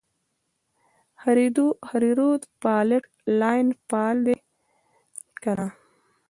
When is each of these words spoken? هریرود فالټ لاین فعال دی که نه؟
هریرود 1.91 2.41
فالټ 2.61 3.03
لاین 3.39 3.67
فعال 3.89 4.17
دی 4.25 4.35
که 5.41 5.51
نه؟ 5.57 5.67